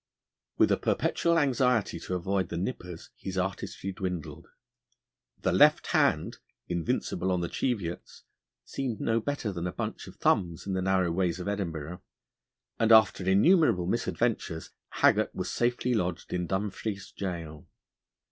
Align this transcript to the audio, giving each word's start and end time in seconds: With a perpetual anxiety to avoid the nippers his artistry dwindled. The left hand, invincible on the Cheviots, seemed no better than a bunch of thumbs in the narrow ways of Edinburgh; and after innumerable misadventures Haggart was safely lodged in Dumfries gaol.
With 0.57 0.71
a 0.71 0.77
perpetual 0.77 1.37
anxiety 1.37 1.99
to 1.99 2.15
avoid 2.15 2.49
the 2.49 2.57
nippers 2.57 3.11
his 3.17 3.37
artistry 3.37 3.91
dwindled. 3.91 4.47
The 5.43 5.51
left 5.51 5.85
hand, 5.93 6.39
invincible 6.67 7.31
on 7.31 7.41
the 7.41 7.47
Cheviots, 7.47 8.23
seemed 8.65 8.99
no 8.99 9.19
better 9.19 9.51
than 9.51 9.67
a 9.67 9.71
bunch 9.71 10.07
of 10.07 10.15
thumbs 10.15 10.65
in 10.65 10.73
the 10.73 10.81
narrow 10.81 11.11
ways 11.11 11.39
of 11.39 11.47
Edinburgh; 11.47 12.01
and 12.79 12.91
after 12.91 13.23
innumerable 13.29 13.85
misadventures 13.85 14.71
Haggart 14.89 15.35
was 15.35 15.51
safely 15.51 15.93
lodged 15.93 16.33
in 16.33 16.47
Dumfries 16.47 17.11
gaol. 17.15 17.67